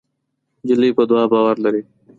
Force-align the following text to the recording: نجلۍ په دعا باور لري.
نجلۍ 0.63 0.89
په 0.97 1.03
دعا 1.09 1.23
باور 1.31 1.55
لري. 1.65 1.81